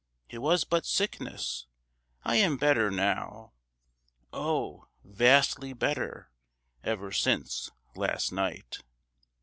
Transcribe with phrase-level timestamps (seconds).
[0.29, 1.67] It was but sickness.
[2.25, 3.53] I am better now,
[4.33, 6.31] Oh, vastly better,
[6.83, 8.79] ever since last night.